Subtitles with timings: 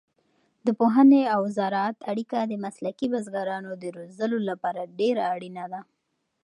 [0.65, 5.81] د پوهنې او زراعت اړیکه د مسلکي بزګرانو د روزلو لپاره ډېره اړینه ده.